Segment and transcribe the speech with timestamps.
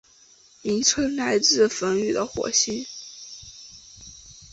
[0.63, 2.87] 名称来自于梵语的火星。